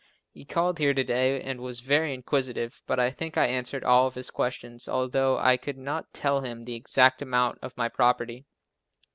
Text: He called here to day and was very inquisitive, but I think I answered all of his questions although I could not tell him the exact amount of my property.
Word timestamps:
He 0.31 0.45
called 0.45 0.79
here 0.79 0.95
to 0.95 1.03
day 1.03 1.39
and 1.43 1.61
was 1.61 1.81
very 1.81 2.11
inquisitive, 2.11 2.81
but 2.87 2.99
I 2.99 3.11
think 3.11 3.37
I 3.37 3.45
answered 3.45 3.83
all 3.83 4.07
of 4.07 4.15
his 4.15 4.31
questions 4.31 4.87
although 4.89 5.37
I 5.37 5.57
could 5.57 5.77
not 5.77 6.11
tell 6.11 6.41
him 6.41 6.63
the 6.63 6.73
exact 6.73 7.21
amount 7.21 7.59
of 7.61 7.77
my 7.77 7.87
property. 7.87 8.47